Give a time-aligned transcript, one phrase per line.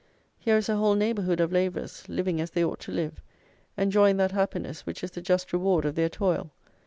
[0.39, 3.21] Here is a whole neighbourhood of labourers living as they ought to live;
[3.77, 6.49] enjoying that happiness which is the just reward of their toil.